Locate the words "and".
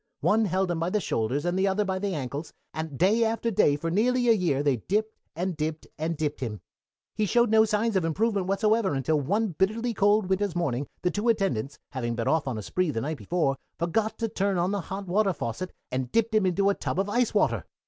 1.45-1.59, 2.73-2.97, 5.35-5.55, 5.99-6.17, 15.91-16.11